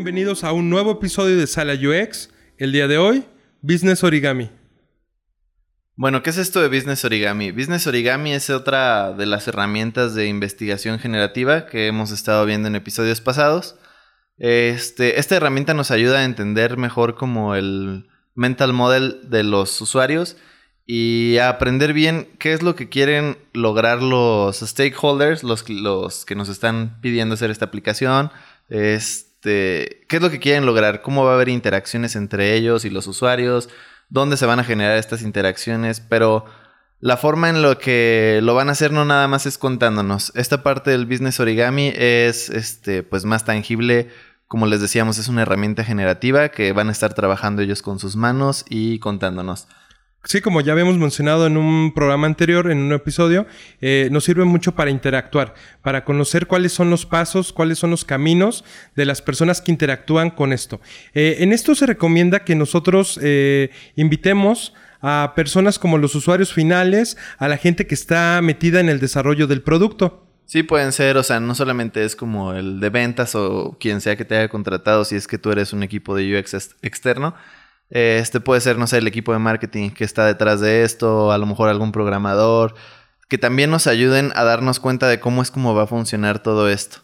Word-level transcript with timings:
Bienvenidos 0.00 0.44
a 0.44 0.52
un 0.52 0.70
nuevo 0.70 0.92
episodio 0.92 1.36
de 1.36 1.46
Sala 1.46 1.74
UX. 1.74 2.30
El 2.56 2.72
día 2.72 2.88
de 2.88 2.96
hoy, 2.96 3.26
Business 3.60 4.02
Origami. 4.02 4.50
Bueno, 5.94 6.22
¿qué 6.22 6.30
es 6.30 6.38
esto 6.38 6.62
de 6.62 6.74
Business 6.74 7.04
Origami? 7.04 7.50
Business 7.50 7.86
Origami 7.86 8.32
es 8.32 8.48
otra 8.48 9.12
de 9.12 9.26
las 9.26 9.46
herramientas 9.46 10.14
de 10.14 10.26
investigación 10.26 11.00
generativa 11.00 11.66
que 11.66 11.86
hemos 11.86 12.12
estado 12.12 12.46
viendo 12.46 12.66
en 12.66 12.76
episodios 12.76 13.20
pasados. 13.20 13.76
Este, 14.38 15.20
esta 15.20 15.36
herramienta 15.36 15.74
nos 15.74 15.90
ayuda 15.90 16.20
a 16.20 16.24
entender 16.24 16.78
mejor 16.78 17.14
como 17.14 17.54
el 17.54 18.08
mental 18.34 18.72
model 18.72 19.28
de 19.28 19.42
los 19.42 19.78
usuarios 19.82 20.38
y 20.86 21.36
a 21.36 21.50
aprender 21.50 21.92
bien 21.92 22.26
qué 22.38 22.54
es 22.54 22.62
lo 22.62 22.74
que 22.74 22.88
quieren 22.88 23.36
lograr 23.52 24.02
los 24.02 24.60
stakeholders, 24.60 25.44
los, 25.44 25.68
los 25.68 26.24
que 26.24 26.36
nos 26.36 26.48
están 26.48 27.02
pidiendo 27.02 27.34
hacer 27.34 27.50
esta 27.50 27.66
aplicación, 27.66 28.30
este, 29.40 30.04
qué 30.06 30.16
es 30.16 30.22
lo 30.22 30.30
que 30.30 30.38
quieren 30.38 30.66
lograr, 30.66 31.00
cómo 31.00 31.24
va 31.24 31.32
a 31.32 31.34
haber 31.34 31.48
interacciones 31.48 32.14
entre 32.14 32.54
ellos 32.56 32.84
y 32.84 32.90
los 32.90 33.06
usuarios, 33.06 33.70
dónde 34.10 34.36
se 34.36 34.44
van 34.44 34.60
a 34.60 34.64
generar 34.64 34.98
estas 34.98 35.22
interacciones, 35.22 36.00
pero 36.00 36.44
la 37.00 37.16
forma 37.16 37.48
en 37.48 37.62
lo 37.62 37.78
que 37.78 38.40
lo 38.42 38.54
van 38.54 38.68
a 38.68 38.72
hacer 38.72 38.92
no 38.92 39.06
nada 39.06 39.28
más 39.28 39.46
es 39.46 39.56
contándonos. 39.56 40.30
Esta 40.34 40.62
parte 40.62 40.90
del 40.90 41.06
business 41.06 41.40
origami 41.40 41.90
es 41.96 42.50
este 42.50 43.02
pues 43.02 43.24
más 43.24 43.46
tangible, 43.46 44.10
como 44.46 44.66
les 44.66 44.82
decíamos, 44.82 45.16
es 45.16 45.28
una 45.28 45.40
herramienta 45.42 45.84
generativa 45.84 46.50
que 46.50 46.72
van 46.72 46.90
a 46.90 46.92
estar 46.92 47.14
trabajando 47.14 47.62
ellos 47.62 47.80
con 47.80 47.98
sus 47.98 48.16
manos 48.16 48.66
y 48.68 48.98
contándonos. 48.98 49.68
Sí, 50.24 50.42
como 50.42 50.60
ya 50.60 50.72
habíamos 50.72 50.98
mencionado 50.98 51.46
en 51.46 51.56
un 51.56 51.94
programa 51.94 52.26
anterior, 52.26 52.70
en 52.70 52.78
un 52.78 52.92
episodio, 52.92 53.46
eh, 53.80 54.08
nos 54.12 54.24
sirve 54.24 54.44
mucho 54.44 54.72
para 54.72 54.90
interactuar, 54.90 55.54
para 55.80 56.04
conocer 56.04 56.46
cuáles 56.46 56.72
son 56.72 56.90
los 56.90 57.06
pasos, 57.06 57.54
cuáles 57.54 57.78
son 57.78 57.90
los 57.90 58.04
caminos 58.04 58.62
de 58.96 59.06
las 59.06 59.22
personas 59.22 59.62
que 59.62 59.72
interactúan 59.72 60.28
con 60.28 60.52
esto. 60.52 60.78
Eh, 61.14 61.36
en 61.40 61.54
esto 61.54 61.74
se 61.74 61.86
recomienda 61.86 62.44
que 62.44 62.54
nosotros 62.54 63.18
eh, 63.22 63.70
invitemos 63.96 64.74
a 65.00 65.32
personas 65.34 65.78
como 65.78 65.96
los 65.96 66.14
usuarios 66.14 66.52
finales, 66.52 67.16
a 67.38 67.48
la 67.48 67.56
gente 67.56 67.86
que 67.86 67.94
está 67.94 68.40
metida 68.42 68.80
en 68.80 68.90
el 68.90 69.00
desarrollo 69.00 69.46
del 69.46 69.62
producto. 69.62 70.26
Sí, 70.44 70.64
pueden 70.64 70.92
ser, 70.92 71.16
o 71.16 71.22
sea, 71.22 71.40
no 71.40 71.54
solamente 71.54 72.04
es 72.04 72.14
como 72.14 72.52
el 72.52 72.80
de 72.80 72.90
ventas 72.90 73.34
o 73.36 73.76
quien 73.78 74.00
sea 74.00 74.16
que 74.16 74.24
te 74.24 74.36
haya 74.36 74.48
contratado, 74.48 75.04
si 75.04 75.16
es 75.16 75.26
que 75.26 75.38
tú 75.38 75.52
eres 75.52 75.72
un 75.72 75.82
equipo 75.82 76.14
de 76.14 76.36
UX 76.38 76.74
externo, 76.82 77.34
este 77.90 78.40
puede 78.40 78.60
ser, 78.60 78.78
no 78.78 78.86
sé, 78.86 78.98
el 78.98 79.06
equipo 79.06 79.32
de 79.32 79.38
marketing 79.38 79.90
que 79.90 80.04
está 80.04 80.26
detrás 80.26 80.60
de 80.60 80.84
esto, 80.84 81.32
a 81.32 81.38
lo 81.38 81.46
mejor 81.46 81.68
algún 81.68 81.92
programador, 81.92 82.74
que 83.28 83.38
también 83.38 83.70
nos 83.70 83.86
ayuden 83.86 84.32
a 84.34 84.44
darnos 84.44 84.80
cuenta 84.80 85.08
de 85.08 85.20
cómo 85.20 85.42
es 85.42 85.50
cómo 85.50 85.74
va 85.74 85.84
a 85.84 85.86
funcionar 85.86 86.42
todo 86.42 86.68
esto. 86.68 86.98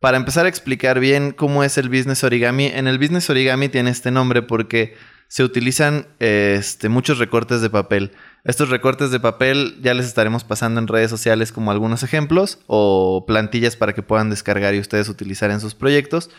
Para 0.00 0.18
empezar 0.18 0.46
a 0.46 0.48
explicar 0.48 1.00
bien 1.00 1.32
cómo 1.32 1.64
es 1.64 1.78
el 1.78 1.88
business 1.88 2.22
origami, 2.22 2.66
en 2.66 2.86
el 2.86 2.98
business 2.98 3.30
origami 3.30 3.68
tiene 3.68 3.90
este 3.90 4.10
nombre 4.10 4.42
porque 4.42 4.94
se 5.28 5.42
utilizan 5.42 6.06
este, 6.20 6.88
muchos 6.88 7.18
recortes 7.18 7.60
de 7.60 7.70
papel. 7.70 8.12
Estos 8.44 8.68
recortes 8.68 9.10
de 9.10 9.18
papel 9.18 9.78
ya 9.82 9.94
les 9.94 10.06
estaremos 10.06 10.44
pasando 10.44 10.80
en 10.80 10.86
redes 10.86 11.10
sociales 11.10 11.50
como 11.50 11.72
algunos 11.72 12.02
ejemplos 12.02 12.60
o 12.66 13.24
plantillas 13.26 13.74
para 13.76 13.92
que 13.92 14.02
puedan 14.02 14.30
descargar 14.30 14.74
y 14.74 14.78
ustedes 14.78 15.08
utilizar 15.08 15.50
en 15.50 15.60
sus 15.60 15.74
proyectos. 15.74 16.30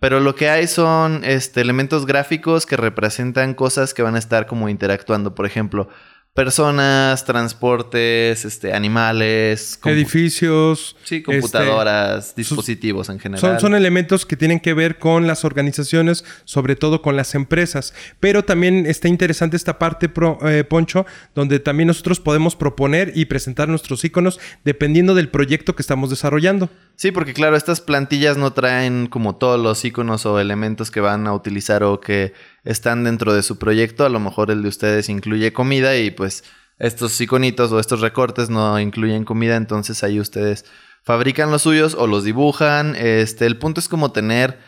Pero 0.00 0.18
lo 0.18 0.34
que 0.34 0.48
hay 0.48 0.66
son 0.66 1.24
este, 1.24 1.60
elementos 1.60 2.06
gráficos 2.06 2.64
que 2.64 2.78
representan 2.78 3.52
cosas 3.52 3.92
que 3.92 4.02
van 4.02 4.16
a 4.16 4.18
estar 4.18 4.46
como 4.46 4.70
interactuando. 4.70 5.34
Por 5.34 5.44
ejemplo, 5.44 5.88
personas, 6.34 7.24
transportes, 7.24 8.44
este, 8.44 8.72
animales, 8.72 9.80
edificios, 9.84 10.96
sí, 11.02 11.16
este, 11.16 11.22
computadoras, 11.24 12.36
dispositivos 12.36 13.08
en 13.08 13.18
general. 13.18 13.40
Son, 13.40 13.60
son, 13.60 13.74
elementos 13.74 14.24
que 14.24 14.36
tienen 14.36 14.60
que 14.60 14.72
ver 14.72 14.98
con 14.98 15.26
las 15.26 15.44
organizaciones, 15.44 16.24
sobre 16.44 16.76
todo 16.76 17.02
con 17.02 17.16
las 17.16 17.34
empresas. 17.34 17.94
Pero 18.20 18.44
también 18.44 18.86
está 18.86 19.08
interesante 19.08 19.56
esta 19.56 19.78
parte, 19.78 20.10
eh, 20.46 20.64
Poncho, 20.64 21.04
donde 21.34 21.58
también 21.58 21.88
nosotros 21.88 22.20
podemos 22.20 22.54
proponer 22.54 23.12
y 23.16 23.24
presentar 23.24 23.68
nuestros 23.68 24.04
iconos 24.04 24.38
dependiendo 24.64 25.14
del 25.14 25.30
proyecto 25.30 25.74
que 25.74 25.82
estamos 25.82 26.10
desarrollando. 26.10 26.70
Sí, 26.94 27.10
porque 27.10 27.34
claro, 27.34 27.56
estas 27.56 27.80
plantillas 27.80 28.36
no 28.36 28.52
traen 28.52 29.06
como 29.06 29.34
todos 29.36 29.58
los 29.58 29.84
iconos 29.84 30.26
o 30.26 30.38
elementos 30.38 30.90
que 30.90 31.00
van 31.00 31.26
a 31.26 31.32
utilizar 31.32 31.82
o 31.82 31.98
que 31.98 32.34
están 32.64 33.04
dentro 33.04 33.34
de 33.34 33.42
su 33.42 33.58
proyecto. 33.58 34.04
A 34.04 34.08
lo 34.08 34.20
mejor 34.20 34.50
el 34.50 34.62
de 34.62 34.68
ustedes 34.68 35.08
incluye 35.08 35.52
comida 35.52 35.96
y 35.96 36.10
pues 36.10 36.44
estos 36.78 37.20
iconitos 37.20 37.72
o 37.72 37.78
estos 37.78 38.00
recortes 38.00 38.50
no 38.50 38.80
incluyen 38.80 39.24
comida, 39.24 39.56
entonces 39.56 40.02
ahí 40.02 40.18
ustedes 40.18 40.64
fabrican 41.02 41.50
los 41.50 41.62
suyos 41.62 41.94
o 41.94 42.06
los 42.06 42.24
dibujan. 42.24 42.96
Este, 42.96 43.46
el 43.46 43.58
punto 43.58 43.80
es 43.80 43.88
como 43.88 44.12
tener 44.12 44.58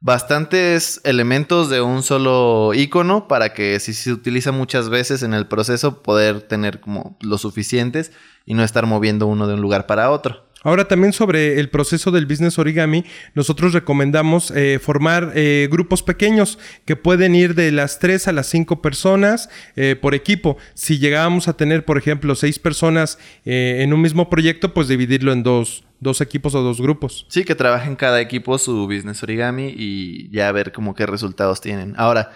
bastantes 0.00 1.00
elementos 1.04 1.68
de 1.68 1.80
un 1.82 2.02
solo 2.02 2.72
icono 2.74 3.28
para 3.28 3.52
que 3.52 3.78
si 3.80 3.92
se 3.92 4.12
utiliza 4.12 4.50
muchas 4.50 4.88
veces 4.88 5.22
en 5.22 5.34
el 5.34 5.46
proceso 5.46 6.02
poder 6.02 6.42
tener 6.42 6.80
como 6.80 7.18
los 7.20 7.42
suficientes 7.42 8.12
y 8.46 8.54
no 8.54 8.64
estar 8.64 8.86
moviendo 8.86 9.26
uno 9.26 9.46
de 9.46 9.54
un 9.54 9.60
lugar 9.60 9.86
para 9.86 10.10
otro. 10.10 10.49
Ahora 10.62 10.86
también 10.86 11.12
sobre 11.14 11.58
el 11.58 11.70
proceso 11.70 12.10
del 12.10 12.26
business 12.26 12.58
origami, 12.58 13.04
nosotros 13.34 13.72
recomendamos 13.72 14.50
eh, 14.50 14.78
formar 14.78 15.32
eh, 15.34 15.68
grupos 15.70 16.02
pequeños 16.02 16.58
que 16.84 16.96
pueden 16.96 17.34
ir 17.34 17.54
de 17.54 17.72
las 17.72 17.98
3 17.98 18.28
a 18.28 18.32
las 18.32 18.46
5 18.48 18.82
personas 18.82 19.48
eh, 19.76 19.96
por 20.00 20.14
equipo. 20.14 20.58
Si 20.74 20.98
llegábamos 20.98 21.48
a 21.48 21.56
tener, 21.56 21.86
por 21.86 21.96
ejemplo, 21.96 22.34
6 22.34 22.58
personas 22.58 23.18
en 23.44 23.92
un 23.92 24.02
mismo 24.02 24.28
proyecto, 24.28 24.74
pues 24.74 24.88
dividirlo 24.88 25.32
en 25.32 25.42
dos, 25.42 25.84
dos 25.98 26.20
equipos 26.20 26.54
o 26.54 26.62
dos 26.62 26.80
grupos. 26.80 27.26
Sí, 27.28 27.44
que 27.44 27.54
trabajen 27.54 27.96
cada 27.96 28.20
equipo 28.20 28.58
su 28.58 28.86
business 28.86 29.22
origami 29.22 29.72
y 29.74 30.30
ya 30.30 30.52
ver 30.52 30.72
como 30.72 30.94
qué 30.94 31.06
resultados 31.06 31.60
tienen. 31.60 31.94
Ahora, 31.96 32.32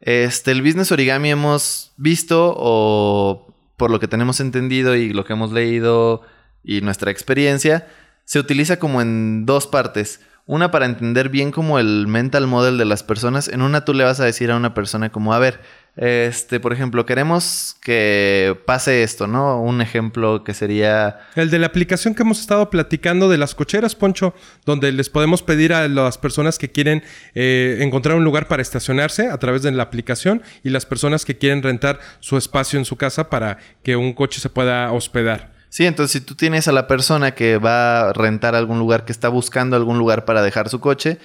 este, 0.00 0.50
el 0.52 0.62
business 0.62 0.92
origami 0.92 1.30
hemos 1.30 1.92
visto 1.96 2.54
o 2.56 3.54
por 3.76 3.90
lo 3.90 4.00
que 4.00 4.08
tenemos 4.08 4.40
entendido 4.40 4.96
y 4.96 5.12
lo 5.12 5.24
que 5.24 5.34
hemos 5.34 5.52
leído 5.52 6.22
y 6.66 6.80
nuestra 6.82 7.10
experiencia, 7.10 7.86
se 8.24 8.40
utiliza 8.40 8.78
como 8.78 9.00
en 9.00 9.46
dos 9.46 9.66
partes. 9.66 10.20
Una 10.46 10.70
para 10.70 10.86
entender 10.86 11.28
bien 11.28 11.50
como 11.50 11.78
el 11.78 12.06
mental 12.06 12.46
model 12.46 12.78
de 12.78 12.84
las 12.84 13.02
personas. 13.02 13.48
En 13.48 13.62
una 13.62 13.84
tú 13.84 13.94
le 13.94 14.04
vas 14.04 14.20
a 14.20 14.24
decir 14.24 14.50
a 14.50 14.56
una 14.56 14.74
persona 14.74 15.10
como, 15.10 15.34
a 15.34 15.40
ver, 15.40 15.60
este, 15.96 16.60
por 16.60 16.72
ejemplo, 16.72 17.04
queremos 17.04 17.76
que 17.80 18.56
pase 18.64 19.02
esto, 19.02 19.26
¿no? 19.26 19.60
Un 19.60 19.80
ejemplo 19.80 20.44
que 20.44 20.54
sería... 20.54 21.18
El 21.34 21.50
de 21.50 21.58
la 21.58 21.66
aplicación 21.66 22.14
que 22.14 22.22
hemos 22.22 22.38
estado 22.38 22.70
platicando 22.70 23.28
de 23.28 23.38
las 23.38 23.56
cocheras, 23.56 23.96
Poncho, 23.96 24.34
donde 24.64 24.92
les 24.92 25.10
podemos 25.10 25.42
pedir 25.42 25.72
a 25.72 25.88
las 25.88 26.18
personas 26.18 26.58
que 26.58 26.70
quieren 26.70 27.02
eh, 27.34 27.78
encontrar 27.80 28.16
un 28.16 28.24
lugar 28.24 28.46
para 28.46 28.62
estacionarse 28.62 29.28
a 29.28 29.38
través 29.38 29.62
de 29.62 29.72
la 29.72 29.84
aplicación 29.84 30.42
y 30.62 30.70
las 30.70 30.86
personas 30.86 31.24
que 31.24 31.38
quieren 31.38 31.62
rentar 31.62 31.98
su 32.20 32.36
espacio 32.36 32.78
en 32.78 32.84
su 32.84 32.96
casa 32.96 33.30
para 33.30 33.58
que 33.82 33.96
un 33.96 34.12
coche 34.12 34.38
se 34.38 34.50
pueda 34.50 34.92
hospedar. 34.92 35.55
Sí, 35.68 35.86
entonces 35.86 36.12
si 36.12 36.20
tú 36.20 36.34
tienes 36.34 36.68
a 36.68 36.72
la 36.72 36.86
persona 36.86 37.32
que 37.32 37.58
va 37.58 38.08
a 38.08 38.12
rentar 38.12 38.54
algún 38.54 38.78
lugar, 38.78 39.04
que 39.04 39.12
está 39.12 39.28
buscando 39.28 39.76
algún 39.76 39.98
lugar 39.98 40.24
para 40.24 40.42
dejar 40.42 40.68
su 40.68 40.80
coche, 40.80 41.18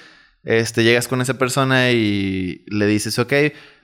este, 0.43 0.83
llegas 0.83 1.07
con 1.07 1.21
esa 1.21 1.35
persona 1.35 1.91
y 1.91 2.65
le 2.67 2.87
dices, 2.87 3.19
ok, 3.19 3.33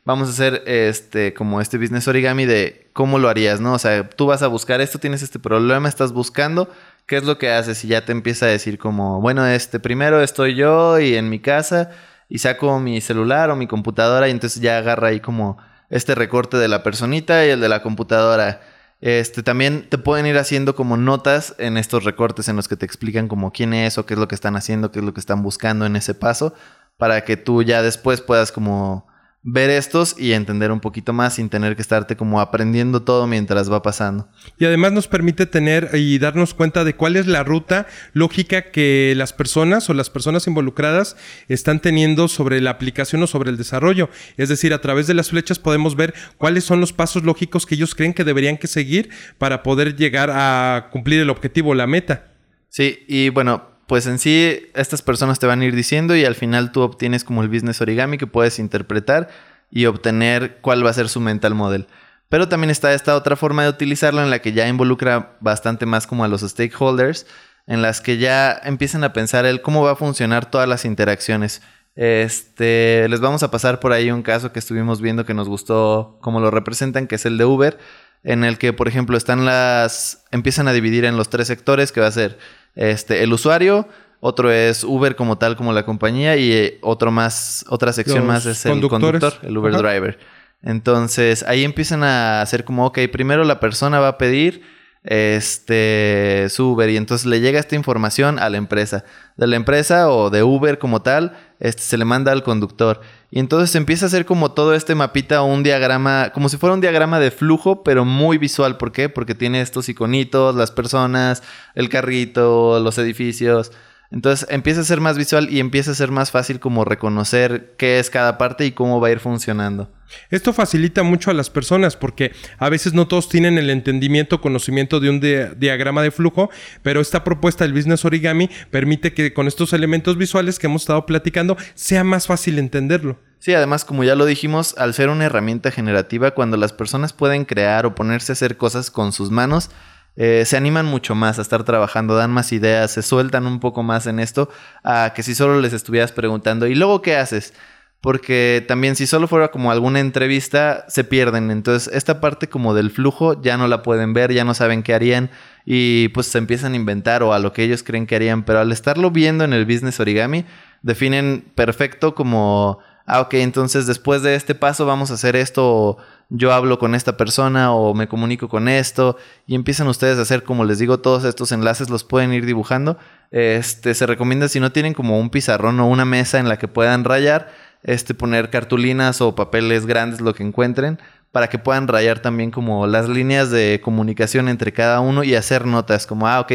vamos 0.05 0.29
a 0.29 0.31
hacer 0.31 0.63
este, 0.65 1.33
como 1.33 1.61
este 1.61 1.77
business 1.77 2.07
origami 2.07 2.45
de 2.45 2.89
cómo 2.93 3.19
lo 3.19 3.29
harías, 3.29 3.59
¿no? 3.59 3.73
O 3.73 3.79
sea, 3.79 4.09
tú 4.09 4.25
vas 4.25 4.41
a 4.41 4.47
buscar 4.47 4.81
esto, 4.81 4.99
tienes 4.99 5.21
este 5.21 5.37
problema, 5.37 5.87
estás 5.87 6.13
buscando, 6.13 6.71
¿qué 7.05 7.17
es 7.17 7.23
lo 7.23 7.37
que 7.37 7.51
haces? 7.51 7.83
Y 7.85 7.89
ya 7.89 8.05
te 8.05 8.11
empieza 8.11 8.47
a 8.47 8.49
decir 8.49 8.79
como, 8.79 9.21
bueno, 9.21 9.45
este, 9.45 9.79
primero 9.79 10.21
estoy 10.21 10.55
yo 10.55 10.99
y 10.99 11.15
en 11.15 11.29
mi 11.29 11.39
casa 11.39 11.91
y 12.29 12.39
saco 12.39 12.79
mi 12.79 13.01
celular 13.01 13.49
o 13.51 13.55
mi 13.55 13.67
computadora 13.67 14.27
y 14.27 14.31
entonces 14.31 14.61
ya 14.61 14.77
agarra 14.79 15.09
ahí 15.09 15.19
como 15.19 15.57
este 15.89 16.15
recorte 16.15 16.57
de 16.57 16.67
la 16.67 16.83
personita 16.83 17.45
y 17.45 17.49
el 17.49 17.61
de 17.61 17.69
la 17.69 17.81
computadora 17.81 18.61
este, 18.99 19.43
también 19.43 19.87
te 19.89 19.97
pueden 19.97 20.25
ir 20.25 20.37
haciendo 20.37 20.75
como 20.75 20.97
notas 20.97 21.55
en 21.59 21.77
estos 21.77 22.03
recortes 22.03 22.47
en 22.47 22.55
los 22.55 22.67
que 22.67 22.77
te 22.77 22.85
explican 22.85 23.27
como 23.27 23.51
quién 23.51 23.73
es 23.73 23.97
o 23.97 24.05
qué 24.05 24.15
es 24.15 24.19
lo 24.19 24.27
que 24.27 24.35
están 24.35 24.55
haciendo, 24.55 24.91
qué 24.91 24.99
es 24.99 25.05
lo 25.05 25.13
que 25.13 25.19
están 25.19 25.43
buscando 25.43 25.85
en 25.85 25.95
ese 25.95 26.15
paso, 26.15 26.53
para 26.97 27.23
que 27.23 27.37
tú 27.37 27.61
ya 27.61 27.81
después 27.81 28.21
puedas 28.21 28.51
como 28.51 29.07
ver 29.49 29.69
estos 29.69 30.13
y 30.19 30.33
entender 30.33 30.73
un 30.73 30.81
poquito 30.81 31.13
más 31.13 31.35
sin 31.35 31.47
tener 31.47 31.77
que 31.77 31.81
estarte 31.81 32.17
como 32.17 32.41
aprendiendo 32.41 33.03
todo 33.03 33.27
mientras 33.27 33.71
va 33.71 33.81
pasando. 33.81 34.27
Y 34.59 34.65
además 34.65 34.91
nos 34.91 35.07
permite 35.07 35.45
tener 35.45 35.91
y 35.93 36.19
darnos 36.19 36.53
cuenta 36.53 36.83
de 36.83 36.97
cuál 36.97 37.15
es 37.15 37.27
la 37.27 37.45
ruta 37.45 37.87
lógica 38.11 38.71
que 38.71 39.13
las 39.15 39.31
personas 39.31 39.89
o 39.89 39.93
las 39.93 40.09
personas 40.09 40.47
involucradas 40.47 41.15
están 41.47 41.79
teniendo 41.79 42.27
sobre 42.27 42.59
la 42.59 42.71
aplicación 42.71 43.23
o 43.23 43.27
sobre 43.27 43.49
el 43.49 43.55
desarrollo. 43.55 44.09
Es 44.35 44.49
decir, 44.49 44.73
a 44.73 44.81
través 44.81 45.07
de 45.07 45.13
las 45.13 45.29
flechas 45.29 45.59
podemos 45.59 45.95
ver 45.95 46.13
cuáles 46.37 46.65
son 46.65 46.81
los 46.81 46.91
pasos 46.91 47.23
lógicos 47.23 47.65
que 47.65 47.75
ellos 47.75 47.95
creen 47.95 48.13
que 48.13 48.25
deberían 48.25 48.57
que 48.57 48.67
seguir 48.67 49.11
para 49.37 49.63
poder 49.63 49.95
llegar 49.95 50.29
a 50.29 50.89
cumplir 50.91 51.21
el 51.21 51.29
objetivo 51.29 51.69
o 51.69 51.73
la 51.73 51.87
meta. 51.87 52.33
Sí, 52.67 53.05
y 53.07 53.29
bueno, 53.29 53.76
pues 53.87 54.05
en 54.05 54.19
sí 54.19 54.69
estas 54.75 55.01
personas 55.01 55.39
te 55.39 55.47
van 55.47 55.61
a 55.61 55.65
ir 55.65 55.75
diciendo 55.75 56.15
y 56.15 56.25
al 56.25 56.35
final 56.35 56.71
tú 56.71 56.81
obtienes 56.81 57.23
como 57.23 57.41
el 57.41 57.49
business 57.49 57.81
origami 57.81 58.17
que 58.17 58.27
puedes 58.27 58.59
interpretar 58.59 59.29
y 59.71 59.85
obtener 59.85 60.57
cuál 60.61 60.85
va 60.85 60.89
a 60.89 60.93
ser 60.93 61.09
su 61.09 61.19
mental 61.19 61.55
model. 61.55 61.87
Pero 62.29 62.49
también 62.49 62.69
está 62.69 62.93
esta 62.93 63.15
otra 63.15 63.37
forma 63.37 63.63
de 63.63 63.69
utilizarlo 63.69 64.21
en 64.21 64.29
la 64.29 64.39
que 64.39 64.51
ya 64.51 64.67
involucra 64.67 65.37
bastante 65.39 65.85
más 65.85 66.05
como 66.05 66.25
a 66.25 66.27
los 66.27 66.41
stakeholders, 66.41 67.25
en 67.65 67.81
las 67.81 68.01
que 68.01 68.17
ya 68.17 68.59
empiezan 68.63 69.03
a 69.03 69.13
pensar 69.13 69.45
el 69.45 69.61
cómo 69.61 69.83
va 69.83 69.91
a 69.91 69.95
funcionar 69.95 70.49
todas 70.51 70.67
las 70.67 70.83
interacciones. 70.83 71.61
Este, 71.95 73.07
les 73.09 73.21
vamos 73.21 73.43
a 73.43 73.51
pasar 73.51 73.79
por 73.79 73.91
ahí 73.91 74.11
un 74.11 74.21
caso 74.21 74.51
que 74.51 74.59
estuvimos 74.59 75.01
viendo 75.01 75.25
que 75.25 75.33
nos 75.33 75.47
gustó 75.47 76.17
cómo 76.21 76.39
lo 76.39 76.51
representan, 76.51 77.07
que 77.07 77.15
es 77.15 77.25
el 77.25 77.37
de 77.37 77.45
Uber, 77.45 77.77
en 78.23 78.43
el 78.43 78.57
que, 78.57 78.73
por 78.73 78.87
ejemplo, 78.87 79.17
están 79.17 79.45
las. 79.45 80.25
empiezan 80.31 80.67
a 80.67 80.73
dividir 80.73 81.05
en 81.05 81.17
los 81.17 81.29
tres 81.29 81.47
sectores, 81.47 81.91
que 81.91 82.01
va 82.01 82.07
a 82.07 82.11
ser 82.11 82.37
este, 82.77 83.23
el 83.23 83.33
usuario, 83.33 83.87
otro 84.19 84.51
es 84.51 84.83
Uber 84.83 85.15
como 85.15 85.37
tal, 85.37 85.57
como 85.57 85.73
la 85.73 85.83
compañía, 85.83 86.37
y 86.37 86.51
eh, 86.51 86.79
otro 86.81 87.11
más, 87.11 87.65
otra 87.69 87.91
sección 87.91 88.25
más 88.25 88.45
es 88.45 88.65
el 88.65 88.79
conductor, 88.87 89.33
el 89.41 89.57
Uber 89.57 89.73
driver. 89.73 90.19
Entonces, 90.63 91.43
ahí 91.43 91.63
empiezan 91.63 92.03
a 92.03 92.41
hacer 92.41 92.63
como, 92.63 92.85
ok, 92.85 92.99
primero 93.11 93.43
la 93.43 93.59
persona 93.59 93.99
va 93.99 94.09
a 94.09 94.17
pedir 94.17 94.63
este, 95.03 96.47
su 96.49 96.71
Uber 96.71 96.89
y 96.89 96.97
entonces 96.97 97.25
le 97.25 97.39
llega 97.39 97.59
esta 97.59 97.75
información 97.75 98.39
a 98.39 98.49
la 98.49 98.57
empresa. 98.57 99.05
De 99.35 99.47
la 99.47 99.55
empresa 99.55 100.09
o 100.09 100.29
de 100.29 100.43
Uber 100.43 100.77
como 100.79 101.01
tal, 101.01 101.37
este, 101.59 101.81
se 101.81 101.97
le 101.97 102.05
manda 102.05 102.31
al 102.31 102.43
conductor. 102.43 103.01
Y 103.29 103.39
entonces 103.39 103.75
empieza 103.75 104.05
a 104.05 104.07
hacer 104.07 104.25
como 104.25 104.51
todo 104.51 104.73
este 104.73 104.95
mapita 104.95 105.41
o 105.41 105.45
un 105.45 105.63
diagrama, 105.63 106.31
como 106.33 106.49
si 106.49 106.57
fuera 106.57 106.73
un 106.73 106.81
diagrama 106.81 107.19
de 107.19 107.31
flujo, 107.31 107.83
pero 107.83 108.05
muy 108.05 108.37
visual. 108.37 108.77
¿Por 108.77 108.91
qué? 108.91 109.09
Porque 109.09 109.35
tiene 109.35 109.61
estos 109.61 109.89
iconitos, 109.89 110.55
las 110.55 110.71
personas, 110.71 111.43
el 111.75 111.89
carrito, 111.89 112.79
los 112.79 112.97
edificios. 112.97 113.71
Entonces 114.11 114.47
empieza 114.49 114.81
a 114.81 114.85
ser 114.85 115.01
más 115.01 115.17
visual 115.17 115.49
y 115.51 115.59
empieza 115.59 115.91
a 115.91 115.95
ser 115.95 116.11
más 116.11 116.31
fácil 116.31 116.59
como 116.59 116.85
reconocer 116.85 117.73
qué 117.77 117.99
es 117.99 118.09
cada 118.09 118.37
parte 118.37 118.65
y 118.65 118.71
cómo 118.71 119.01
va 119.01 119.09
a 119.09 119.11
ir 119.11 119.19
funcionando. 119.19 119.91
Esto 120.29 120.53
facilita 120.53 121.03
mucho 121.03 121.31
a 121.31 121.33
las 121.33 121.49
personas 121.49 121.97
porque 121.97 122.31
a 122.57 122.69
veces 122.69 122.93
no 122.93 123.07
todos 123.07 123.27
tienen 123.27 123.57
el 123.57 123.69
entendimiento, 123.69 124.39
conocimiento 124.39 124.99
de 124.99 125.09
un 125.09 125.19
diagrama 125.19 126.01
de 126.01 126.11
flujo, 126.11 126.49
pero 126.81 127.01
esta 127.01 127.23
propuesta 127.23 127.65
del 127.65 127.73
Business 127.73 128.05
Origami 128.05 128.49
permite 128.71 129.13
que 129.13 129.33
con 129.33 129.47
estos 129.47 129.73
elementos 129.73 130.17
visuales 130.17 130.59
que 130.59 130.67
hemos 130.67 130.83
estado 130.83 131.05
platicando 131.05 131.57
sea 131.73 132.05
más 132.05 132.27
fácil 132.27 132.59
entenderlo. 132.59 133.19
Sí, 133.39 133.53
además, 133.53 133.85
como 133.85 134.03
ya 134.03 134.15
lo 134.15 134.25
dijimos, 134.25 134.75
al 134.77 134.93
ser 134.93 135.09
una 135.09 135.25
herramienta 135.25 135.69
generativa, 135.69 136.31
cuando 136.31 136.57
las 136.57 136.73
personas 136.73 137.13
pueden 137.13 137.45
crear 137.45 137.85
o 137.85 137.93
ponerse 137.93 138.31
a 138.31 138.33
hacer 138.33 138.57
cosas 138.57 138.89
con 138.89 139.11
sus 139.11 139.29
manos, 139.29 139.69
eh, 140.17 140.45
se 140.45 140.57
animan 140.57 140.87
mucho 140.87 141.13
más 141.13 141.37
a 141.37 141.43
estar 141.43 141.63
trabajando, 141.63 142.15
dan 142.15 142.31
más 142.31 142.51
ideas, 142.51 142.91
se 142.91 143.03
sueltan 143.03 143.45
un 143.45 143.59
poco 143.59 143.83
más 143.83 144.07
en 144.07 144.19
esto, 144.19 144.49
a 144.83 145.13
que 145.15 145.21
si 145.21 145.35
solo 145.35 145.61
les 145.61 145.73
estuvieras 145.73 146.11
preguntando, 146.11 146.65
¿y 146.65 146.73
luego 146.73 147.03
qué 147.03 147.15
haces? 147.15 147.53
Porque 148.01 148.65
también 148.67 148.95
si 148.95 149.05
solo 149.05 149.27
fuera 149.27 149.49
como 149.49 149.71
alguna 149.71 149.99
entrevista, 149.99 150.85
se 150.87 151.03
pierden. 151.03 151.51
Entonces, 151.51 151.91
esta 151.93 152.19
parte 152.21 152.47
como 152.47 152.73
del 152.73 152.91
flujo 152.91 153.41
ya 153.41 153.57
no 153.57 153.67
la 153.67 153.83
pueden 153.83 154.13
ver, 154.13 154.33
ya 154.33 154.43
no 154.43 154.53
saben 154.53 154.83
qué 154.83 154.93
harían 154.93 155.29
y 155.65 156.09
pues 156.09 156.27
se 156.27 156.37
empiezan 156.37 156.73
a 156.73 156.77
inventar 156.77 157.23
o 157.23 157.33
a 157.33 157.39
lo 157.39 157.53
que 157.53 157.63
ellos 157.63 157.83
creen 157.83 158.05
que 158.05 158.15
harían. 158.15 158.43
Pero 158.43 158.59
al 158.59 158.71
estarlo 158.71 159.09
viendo 159.11 159.43
en 159.43 159.53
el 159.53 159.65
business 159.65 159.99
origami, 159.99 160.45
definen 160.83 161.51
perfecto 161.55 162.13
como, 162.13 162.79
ah, 163.07 163.21
ok, 163.21 163.33
entonces 163.35 163.87
después 163.87 164.21
de 164.21 164.35
este 164.35 164.53
paso 164.53 164.85
vamos 164.85 165.09
a 165.09 165.15
hacer 165.15 165.35
esto 165.35 165.97
yo 166.29 166.53
hablo 166.53 166.77
con 166.77 166.93
esta 166.93 167.15
persona 167.15 167.73
o 167.73 167.93
me 167.93 168.07
comunico 168.07 168.49
con 168.49 168.67
esto 168.67 169.17
y 169.45 169.55
empiezan 169.55 169.87
ustedes 169.87 170.19
a 170.19 170.23
hacer, 170.23 170.43
como 170.43 170.65
les 170.65 170.77
digo, 170.77 170.99
todos 170.99 171.23
estos 171.23 171.51
enlaces 171.51 171.89
los 171.89 172.03
pueden 172.03 172.33
ir 172.33 172.45
dibujando. 172.45 172.97
Este, 173.31 173.93
se 173.93 174.05
recomienda 174.05 174.49
si 174.49 174.59
no 174.59 174.71
tienen 174.71 174.93
como 174.93 175.19
un 175.19 175.29
pizarrón 175.29 175.79
o 175.79 175.87
una 175.87 176.05
mesa 176.05 176.39
en 176.39 176.49
la 176.49 176.57
que 176.57 176.67
puedan 176.67 177.05
rayar, 177.05 177.49
este, 177.83 178.13
poner 178.13 178.49
cartulinas 178.49 179.21
o 179.21 179.35
papeles 179.35 179.85
grandes, 179.85 180.19
lo 180.19 180.33
que 180.33 180.43
encuentren, 180.43 180.99
para 181.31 181.47
que 181.47 181.59
puedan 181.59 181.87
rayar 181.87 182.19
también 182.19 182.51
como 182.51 182.87
las 182.87 183.07
líneas 183.07 183.49
de 183.49 183.79
comunicación 183.81 184.49
entre 184.49 184.73
cada 184.73 184.99
uno 184.99 185.23
y 185.23 185.35
hacer 185.35 185.65
notas 185.65 186.07
como, 186.07 186.27
ah, 186.27 186.41
ok, 186.41 186.51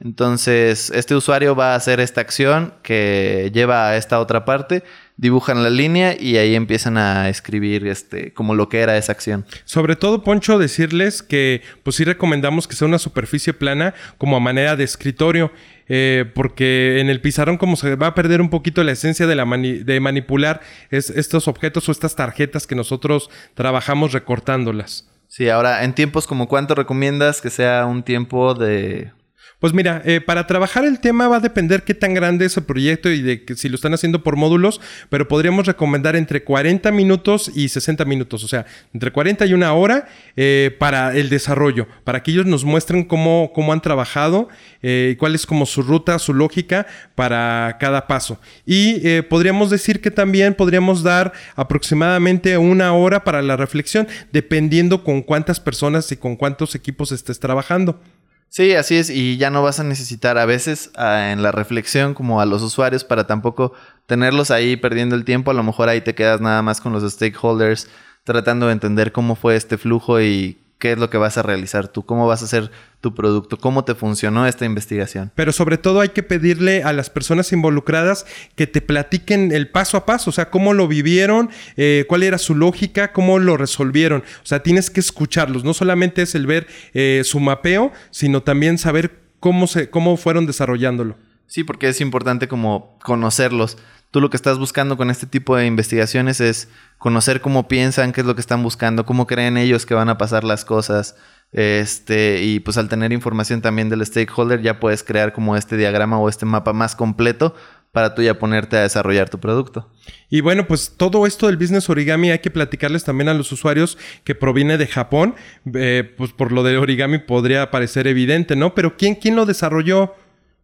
entonces 0.00 0.90
este 0.90 1.14
usuario 1.16 1.56
va 1.56 1.72
a 1.72 1.76
hacer 1.76 2.00
esta 2.00 2.20
acción 2.20 2.74
que 2.82 3.50
lleva 3.54 3.88
a 3.88 3.96
esta 3.96 4.20
otra 4.20 4.44
parte 4.44 4.84
dibujan 5.16 5.62
la 5.62 5.70
línea 5.70 6.16
y 6.18 6.36
ahí 6.36 6.54
empiezan 6.54 6.98
a 6.98 7.28
escribir 7.28 7.86
este 7.86 8.32
como 8.32 8.54
lo 8.54 8.68
que 8.68 8.80
era 8.80 8.96
esa 8.96 9.12
acción. 9.12 9.46
Sobre 9.64 9.96
todo, 9.96 10.22
Poncho, 10.22 10.58
decirles 10.58 11.22
que 11.22 11.62
pues 11.82 11.96
sí 11.96 12.04
recomendamos 12.04 12.68
que 12.68 12.76
sea 12.76 12.88
una 12.88 12.98
superficie 12.98 13.52
plana 13.52 13.94
como 14.18 14.36
a 14.36 14.40
manera 14.40 14.76
de 14.76 14.84
escritorio. 14.84 15.52
Eh, 15.88 16.24
porque 16.34 16.98
en 16.98 17.08
el 17.10 17.20
pizarrón 17.20 17.58
como 17.58 17.76
se 17.76 17.94
va 17.94 18.08
a 18.08 18.14
perder 18.16 18.40
un 18.40 18.50
poquito 18.50 18.82
la 18.82 18.90
esencia 18.90 19.28
de, 19.28 19.36
la 19.36 19.44
de 19.44 20.00
manipular 20.00 20.60
estos 20.90 21.46
objetos 21.46 21.88
o 21.88 21.92
estas 21.92 22.16
tarjetas 22.16 22.66
que 22.66 22.74
nosotros 22.74 23.30
trabajamos 23.54 24.12
recortándolas. 24.12 25.08
Sí, 25.28 25.48
ahora 25.48 25.84
en 25.84 25.94
tiempos 25.94 26.26
como 26.26 26.48
cuánto 26.48 26.74
recomiendas 26.74 27.40
que 27.40 27.50
sea 27.50 27.86
un 27.86 28.02
tiempo 28.02 28.54
de 28.54 29.12
pues 29.58 29.72
mira, 29.72 30.02
eh, 30.04 30.20
para 30.20 30.46
trabajar 30.46 30.84
el 30.84 31.00
tema 31.00 31.28
va 31.28 31.36
a 31.36 31.40
depender 31.40 31.82
qué 31.82 31.94
tan 31.94 32.12
grande 32.12 32.44
es 32.44 32.58
el 32.58 32.64
proyecto 32.64 33.10
y 33.10 33.22
de 33.22 33.44
que 33.44 33.56
si 33.56 33.70
lo 33.70 33.76
están 33.76 33.94
haciendo 33.94 34.22
por 34.22 34.36
módulos, 34.36 34.82
pero 35.08 35.28
podríamos 35.28 35.66
recomendar 35.66 36.14
entre 36.14 36.44
40 36.44 36.92
minutos 36.92 37.50
y 37.54 37.70
60 37.70 38.04
minutos, 38.04 38.44
o 38.44 38.48
sea, 38.48 38.66
entre 38.92 39.12
40 39.12 39.46
y 39.46 39.54
una 39.54 39.72
hora 39.72 40.08
eh, 40.36 40.76
para 40.78 41.16
el 41.16 41.30
desarrollo, 41.30 41.88
para 42.04 42.22
que 42.22 42.32
ellos 42.32 42.44
nos 42.44 42.64
muestren 42.66 43.04
cómo, 43.04 43.50
han 43.72 43.80
trabajado 43.80 44.50
eh, 44.82 45.12
y 45.12 45.16
cuál 45.16 45.34
es 45.34 45.46
como 45.46 45.64
su 45.64 45.82
ruta, 45.82 46.18
su 46.18 46.34
lógica 46.34 46.86
para 47.14 47.78
cada 47.80 48.06
paso. 48.06 48.38
Y 48.66 49.22
podríamos 49.22 49.70
decir 49.70 50.02
que 50.02 50.10
también 50.10 50.54
podríamos 50.54 51.02
dar 51.02 51.32
aproximadamente 51.54 52.58
una 52.58 52.92
hora 52.92 53.24
para 53.24 53.40
la 53.40 53.56
reflexión, 53.56 54.06
dependiendo 54.32 55.02
con 55.02 55.22
cuántas 55.22 55.60
personas 55.60 56.12
y 56.12 56.16
con 56.16 56.36
cuántos 56.36 56.74
equipos 56.74 57.10
estés 57.10 57.40
trabajando. 57.40 58.00
Sí, 58.48 58.72
así 58.74 58.96
es, 58.96 59.10
y 59.10 59.36
ya 59.36 59.50
no 59.50 59.62
vas 59.62 59.80
a 59.80 59.84
necesitar 59.84 60.38
a 60.38 60.46
veces 60.46 60.90
ah, 60.96 61.30
en 61.30 61.42
la 61.42 61.52
reflexión 61.52 62.14
como 62.14 62.40
a 62.40 62.46
los 62.46 62.62
usuarios 62.62 63.04
para 63.04 63.26
tampoco 63.26 63.74
tenerlos 64.06 64.50
ahí 64.50 64.76
perdiendo 64.76 65.14
el 65.14 65.24
tiempo, 65.24 65.50
a 65.50 65.54
lo 65.54 65.62
mejor 65.62 65.88
ahí 65.88 66.00
te 66.00 66.14
quedas 66.14 66.40
nada 66.40 66.62
más 66.62 66.80
con 66.80 66.92
los 66.92 67.02
stakeholders 67.12 67.88
tratando 68.24 68.66
de 68.66 68.72
entender 68.72 69.12
cómo 69.12 69.36
fue 69.36 69.56
este 69.56 69.76
flujo 69.76 70.20
y 70.20 70.58
qué 70.78 70.92
es 70.92 70.98
lo 70.98 71.08
que 71.08 71.16
vas 71.16 71.38
a 71.38 71.42
realizar 71.42 71.88
tú, 71.88 72.04
cómo 72.04 72.26
vas 72.26 72.42
a 72.42 72.44
hacer 72.44 72.70
tu 73.00 73.14
producto, 73.14 73.56
cómo 73.56 73.84
te 73.84 73.94
funcionó 73.94 74.46
esta 74.46 74.64
investigación. 74.64 75.32
Pero 75.34 75.52
sobre 75.52 75.78
todo 75.78 76.00
hay 76.00 76.10
que 76.10 76.22
pedirle 76.22 76.82
a 76.82 76.92
las 76.92 77.08
personas 77.08 77.52
involucradas 77.52 78.26
que 78.56 78.66
te 78.66 78.80
platiquen 78.80 79.52
el 79.52 79.68
paso 79.68 79.96
a 79.96 80.06
paso, 80.06 80.30
o 80.30 80.32
sea, 80.32 80.50
cómo 80.50 80.74
lo 80.74 80.88
vivieron, 80.88 81.50
eh, 81.76 82.04
cuál 82.08 82.22
era 82.22 82.38
su 82.38 82.54
lógica, 82.54 83.12
cómo 83.12 83.38
lo 83.38 83.56
resolvieron. 83.56 84.22
O 84.42 84.46
sea, 84.46 84.62
tienes 84.62 84.90
que 84.90 85.00
escucharlos, 85.00 85.64
no 85.64 85.72
solamente 85.72 86.22
es 86.22 86.34
el 86.34 86.46
ver 86.46 86.66
eh, 86.92 87.22
su 87.24 87.40
mapeo, 87.40 87.92
sino 88.10 88.42
también 88.42 88.76
saber 88.78 89.18
cómo, 89.40 89.66
se, 89.66 89.88
cómo 89.88 90.16
fueron 90.16 90.46
desarrollándolo. 90.46 91.16
Sí, 91.46 91.62
porque 91.62 91.88
es 91.88 92.00
importante 92.00 92.48
como 92.48 92.98
conocerlos. 93.02 93.78
Tú 94.10 94.20
lo 94.20 94.30
que 94.30 94.36
estás 94.36 94.58
buscando 94.58 94.96
con 94.96 95.10
este 95.10 95.26
tipo 95.26 95.56
de 95.56 95.66
investigaciones 95.66 96.40
es 96.40 96.68
conocer 96.98 97.40
cómo 97.40 97.68
piensan, 97.68 98.12
qué 98.12 98.22
es 98.22 98.26
lo 98.26 98.34
que 98.34 98.40
están 98.40 98.62
buscando, 98.62 99.04
cómo 99.04 99.26
creen 99.26 99.56
ellos 99.56 99.84
que 99.84 99.94
van 99.94 100.08
a 100.08 100.18
pasar 100.18 100.44
las 100.44 100.64
cosas. 100.64 101.16
Este, 101.52 102.42
y 102.42 102.60
pues 102.60 102.76
al 102.76 102.88
tener 102.88 103.12
información 103.12 103.62
también 103.62 103.88
del 103.88 104.04
stakeholder, 104.04 104.62
ya 104.62 104.80
puedes 104.80 105.02
crear 105.02 105.32
como 105.32 105.56
este 105.56 105.76
diagrama 105.76 106.18
o 106.18 106.28
este 106.28 106.46
mapa 106.46 106.72
más 106.72 106.96
completo 106.96 107.54
para 107.96 108.14
tú 108.14 108.20
ya 108.20 108.38
ponerte 108.38 108.76
a 108.76 108.82
desarrollar 108.82 109.30
tu 109.30 109.40
producto. 109.40 109.90
Y 110.28 110.42
bueno, 110.42 110.66
pues 110.66 110.94
todo 110.98 111.26
esto 111.26 111.46
del 111.46 111.56
business 111.56 111.88
origami 111.88 112.30
hay 112.30 112.40
que 112.40 112.50
platicarles 112.50 113.04
también 113.04 113.30
a 113.30 113.32
los 113.32 113.50
usuarios 113.52 113.96
que 114.22 114.34
proviene 114.34 114.76
de 114.76 114.86
Japón. 114.86 115.34
Eh, 115.74 116.12
pues 116.18 116.32
por 116.32 116.52
lo 116.52 116.62
de 116.62 116.76
origami 116.76 117.18
podría 117.18 117.70
parecer 117.70 118.06
evidente, 118.06 118.54
¿no? 118.54 118.74
Pero 118.74 118.98
¿quién, 118.98 119.14
quién 119.14 119.34
lo 119.34 119.46
desarrolló? 119.46 120.14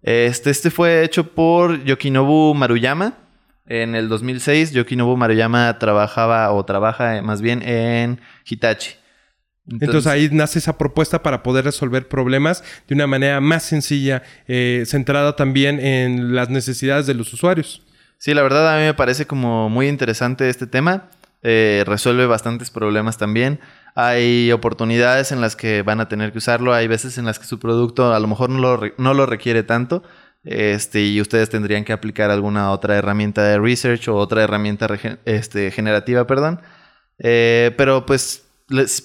Este, 0.03 0.51
este 0.51 0.71
fue 0.71 1.05
hecho 1.05 1.33
por 1.33 1.83
Yokinobu 1.85 2.53
Maruyama. 2.53 3.22
En 3.73 3.95
el 3.95 4.11
2006, 4.11 4.73
Yokinobu 4.73 5.17
Maruyama 5.17 5.79
trabajaba 5.79 6.53
o 6.53 6.63
trabaja 6.63 7.17
eh, 7.17 7.23
más 7.23 7.41
bien 7.41 7.63
en 7.67 8.21
Hitachi. 8.45 8.97
Entonces, 9.67 10.07
ahí 10.09 10.29
nace 10.31 10.59
esa 10.59 10.77
propuesta 10.77 11.23
para 11.23 11.43
poder 11.43 11.65
resolver 11.65 12.07
problemas 12.07 12.63
de 12.87 12.95
una 12.95 13.07
manera 13.07 13.41
más 13.41 13.63
sencilla, 13.63 14.25
eh, 14.47 14.83
centrada 14.85 15.37
también 15.37 15.81
en 15.81 16.35
las 16.35 16.51
necesidades 16.51 17.07
de 17.07 17.15
los 17.15 17.33
usuarios. 17.33 17.81
Sí, 18.19 18.35
la 18.35 18.43
verdad 18.43 18.75
a 18.75 18.79
mí 18.79 18.85
me 18.85 18.93
parece 18.93 19.27
como 19.27 19.71
muy 19.71 19.89
interesante 19.89 20.51
este 20.51 20.67
tema. 20.67 21.09
Eh, 21.43 21.83
resuelve 21.87 22.27
bastantes 22.27 22.71
problemas 22.71 23.17
también. 23.17 23.59
Hay 23.95 24.53
oportunidades 24.53 25.33
en 25.33 25.41
las 25.41 25.57
que 25.57 25.81
van 25.81 26.01
a 26.03 26.11
tener 26.11 26.33
que 26.33 26.39
usarlo. 26.39 26.75
Hay 26.75 26.89
veces 26.89 27.17
en 27.17 27.25
las 27.25 27.39
que 27.39 27.47
su 27.47 27.59
producto 27.59 28.13
a 28.13 28.21
lo 28.21 28.29
mejor 28.29 28.51
no 28.51 28.59
lo, 28.59 28.81
no 28.99 29.15
lo 29.15 29.25
requiere 29.25 29.63
tanto. 29.63 30.03
Este, 30.45 31.03
y 31.03 31.21
ustedes 31.21 31.51
tendrían 31.51 31.85
que 31.85 31.93
aplicar 31.93 32.31
alguna 32.31 32.71
otra 32.73 32.97
herramienta 32.97 33.45
de 33.45 33.59
research 33.59 34.09
o 34.09 34.17
otra 34.17 34.43
herramienta 34.43 34.89
este, 35.25 35.71
generativa, 35.71 36.27
perdón. 36.27 36.61
Eh, 37.19 37.73
pero 37.77 38.07
pues 38.07 38.45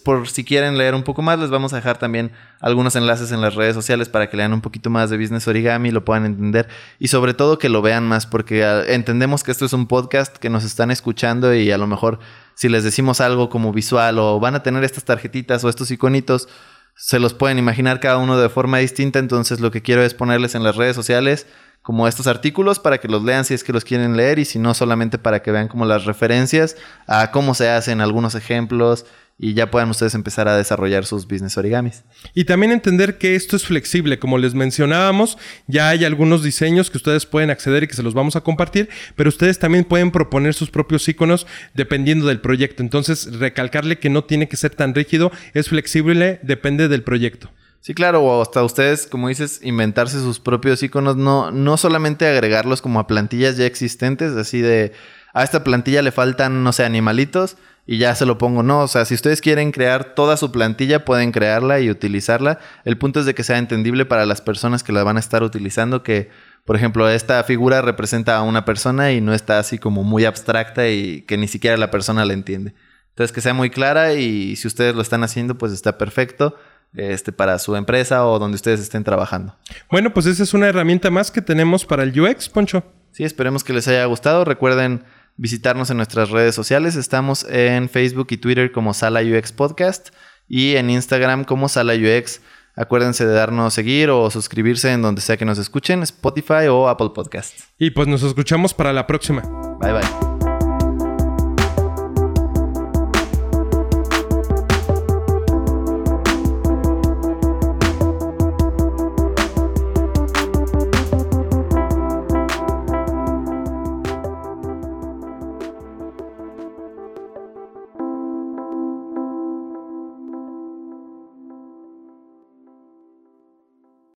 por 0.04 0.28
si 0.30 0.44
quieren 0.44 0.78
leer 0.78 0.96
un 0.96 1.04
poco 1.04 1.22
más, 1.22 1.40
les 1.40 1.50
vamos 1.50 1.74
a 1.74 1.78
dejar 1.78 1.98
también 1.98 2.32
algunos 2.60 2.96
enlaces 2.96 3.32
en 3.32 3.42
las 3.42 3.56
redes 3.56 3.76
sociales 3.76 4.10
para 4.10 4.30
que 4.30 4.38
lean 4.38 4.54
un 4.54 4.62
poquito 4.62 4.90
más 4.90 5.10
de 5.10 5.18
Business 5.18 5.48
Origami, 5.48 5.92
lo 5.92 6.06
puedan 6.06 6.26
entender 6.26 6.68
y 7.00 7.10
sobre 7.10 7.34
todo 7.34 7.58
que 7.58 7.70
lo 7.70 7.82
vean 7.82 8.08
más 8.08 8.26
porque 8.26 8.64
ah, 8.64 8.84
entendemos 8.88 9.44
que 9.44 9.52
esto 9.52 9.66
es 9.66 9.74
un 9.74 9.88
podcast 9.88 10.38
que 10.38 10.50
nos 10.50 10.64
están 10.64 10.92
escuchando 10.92 11.54
y 11.54 11.72
a 11.72 11.78
lo 11.78 11.88
mejor 11.88 12.20
si 12.56 12.70
les 12.70 12.84
decimos 12.84 13.20
algo 13.20 13.50
como 13.50 13.74
visual 13.74 14.20
o 14.20 14.40
van 14.40 14.56
a 14.56 14.64
tener 14.64 14.84
estas 14.84 15.04
tarjetitas 15.04 15.64
o 15.64 15.70
estos 15.70 15.92
iconitos, 15.92 16.48
se 16.98 17.20
los 17.20 17.36
pueden 17.36 17.60
imaginar 17.60 18.00
cada 18.00 18.18
uno 18.18 18.40
de 18.40 18.50
forma 18.50 18.80
distinta, 18.80 19.20
entonces 19.20 19.60
lo 19.60 19.70
que 19.70 19.84
quiero 19.84 20.04
es 20.04 20.16
ponerles 20.16 20.56
en 20.56 20.64
las 20.64 20.76
redes 20.76 20.96
sociales 20.96 21.46
como 21.84 22.08
estos 22.08 22.28
artículos 22.28 22.80
para 22.80 22.98
que 22.98 23.08
los 23.08 23.24
lean 23.24 23.46
si 23.46 23.54
es 23.54 23.64
que 23.64 23.72
los 23.72 23.86
quieren 23.86 24.18
leer 24.18 24.40
y 24.40 24.46
si 24.46 24.58
no 24.60 24.74
solamente 24.74 25.20
para 25.20 25.42
que 25.42 25.52
vean 25.52 25.68
como 25.68 25.86
las 25.86 26.06
referencias 26.06 26.76
a 27.06 27.32
cómo 27.32 27.54
se 27.54 27.70
hacen 27.70 28.02
algunos 28.02 28.36
ejemplos 28.36 29.06
y 29.40 29.54
ya 29.54 29.70
puedan 29.70 29.90
ustedes 29.90 30.16
empezar 30.16 30.48
a 30.48 30.58
desarrollar 30.58 31.06
sus 31.06 31.28
business 31.28 31.58
origamis. 31.58 32.04
Y 32.34 32.46
también 32.46 32.72
entender 32.72 33.18
que 33.18 33.36
esto 33.36 33.56
es 33.56 33.66
flexible, 33.66 34.18
como 34.18 34.38
les 34.38 34.56
mencionábamos, 34.56 35.38
ya 35.68 35.90
hay 35.90 36.06
algunos 36.06 36.44
diseños 36.44 36.90
que 36.90 36.98
ustedes 36.98 37.26
pueden 37.26 37.52
acceder 37.52 37.84
y 37.84 37.88
que 37.88 37.94
se 37.94 38.04
los 38.04 38.16
vamos 38.16 38.36
a 38.36 38.42
compartir, 38.42 38.90
pero 39.16 39.30
ustedes 39.30 39.60
también 39.60 39.84
pueden 39.84 40.12
proponer 40.12 40.54
sus 40.54 40.72
propios 40.72 41.08
iconos 41.08 41.46
dependiendo 41.76 42.28
del 42.28 42.42
proyecto. 42.42 42.82
Entonces, 42.82 43.38
recalcarle 43.38 44.00
que 44.00 44.10
no 44.10 44.24
tiene 44.24 44.48
que 44.48 44.58
ser 44.58 44.74
tan 44.74 44.96
rígido, 44.96 45.32
es 45.54 45.70
flexible, 45.70 46.40
depende 46.42 46.88
del 46.88 47.04
proyecto. 47.04 47.52
Sí, 47.80 47.94
claro, 47.94 48.22
o 48.24 48.42
hasta 48.42 48.64
ustedes, 48.64 49.08
como 49.08 49.30
dices, 49.30 49.62
inventarse 49.64 50.20
sus 50.20 50.40
propios 50.40 50.82
iconos, 50.84 51.16
no, 51.16 51.52
no 51.52 51.78
solamente 51.78 52.28
agregarlos 52.28 52.82
como 52.82 53.00
a 53.00 53.08
plantillas 53.08 53.56
ya 53.56 53.66
existentes, 53.66 54.34
así 54.34 54.60
de 54.60 54.92
a 55.38 55.44
esta 55.44 55.64
plantilla 55.64 56.02
le 56.02 56.12
faltan, 56.12 56.64
no 56.64 56.74
sé, 56.74 56.84
animalitos 56.84 57.58
y 57.86 58.00
ya 58.00 58.16
se 58.16 58.26
lo 58.26 58.40
pongo. 58.40 58.64
No, 58.64 58.82
o 58.82 58.88
sea, 58.88 59.06
si 59.06 59.14
ustedes 59.14 59.40
quieren 59.40 59.72
crear 59.72 60.16
toda 60.16 60.36
su 60.36 60.52
plantilla, 60.52 61.06
pueden 61.06 61.32
crearla 61.32 61.80
y 61.80 61.92
utilizarla. 61.92 62.58
El 62.86 62.98
punto 62.98 63.20
es 63.20 63.28
de 63.28 63.36
que 63.36 63.44
sea 63.44 63.60
entendible 63.60 64.06
para 64.06 64.26
las 64.26 64.42
personas 64.42 64.82
que 64.82 64.92
la 64.92 65.04
van 65.04 65.16
a 65.16 65.20
estar 65.20 65.44
utilizando, 65.44 66.02
que, 66.02 66.32
por 66.66 66.76
ejemplo, 66.76 67.08
esta 67.08 67.44
figura 67.44 67.84
representa 67.84 68.36
a 68.36 68.42
una 68.42 68.66
persona 68.66 69.12
y 69.12 69.22
no 69.22 69.32
está 69.32 69.60
así 69.60 69.78
como 69.78 70.04
muy 70.04 70.26
abstracta 70.26 70.88
y 70.90 71.22
que 71.22 71.38
ni 71.38 71.48
siquiera 71.48 71.78
la 71.78 71.92
persona 71.92 72.26
la 72.26 72.34
entiende. 72.34 72.74
Entonces, 73.10 73.32
que 73.32 73.42
sea 73.42 73.54
muy 73.54 73.70
clara 73.70 74.14
y 74.14 74.56
si 74.56 74.68
ustedes 74.68 74.96
lo 74.96 75.04
están 75.04 75.24
haciendo, 75.24 75.56
pues 75.56 75.72
está 75.72 76.00
perfecto 76.00 76.56
este, 76.96 77.32
para 77.32 77.60
su 77.60 77.76
empresa 77.76 78.26
o 78.26 78.40
donde 78.40 78.56
ustedes 78.56 78.80
estén 78.80 79.04
trabajando. 79.04 79.56
Bueno, 79.92 80.14
pues 80.14 80.26
esa 80.26 80.42
es 80.42 80.56
una 80.56 80.68
herramienta 80.68 81.12
más 81.12 81.30
que 81.30 81.44
tenemos 81.44 81.86
para 81.86 82.02
el 82.02 82.20
UX, 82.20 82.50
Poncho. 82.50 82.84
Sí, 83.12 83.24
esperemos 83.24 83.64
que 83.64 83.74
les 83.74 83.88
haya 83.88 84.06
gustado. 84.06 84.46
Recuerden 84.46 85.04
visitarnos 85.38 85.90
en 85.90 85.98
nuestras 85.98 86.30
redes 86.30 86.56
sociales. 86.56 86.96
Estamos 86.96 87.46
en 87.50 87.90
Facebook 87.90 88.28
y 88.32 88.38
Twitter 88.38 88.72
como 88.72 88.94
Sala 88.94 89.22
UX 89.22 89.52
Podcast 89.52 90.10
y 90.50 90.76
en 90.76 90.90
Instagram 90.90 91.46
como 91.46 91.70
Sala 91.70 91.94
UX. 91.94 92.42
Acuérdense 92.76 93.26
de 93.26 93.34
darnos 93.34 93.74
seguir 93.74 94.10
o 94.12 94.30
suscribirse 94.30 94.92
en 94.92 95.02
donde 95.02 95.22
sea 95.22 95.38
que 95.38 95.46
nos 95.46 95.58
escuchen, 95.58 96.04
Spotify 96.04 96.68
o 96.70 96.88
Apple 96.90 97.10
Podcast. 97.14 97.60
Y 97.80 97.90
pues 97.92 98.08
nos 98.08 98.22
escuchamos 98.22 98.74
para 98.74 98.94
la 98.94 99.08
próxima. 99.08 99.42
Bye 99.80 99.94
bye. 99.94 100.37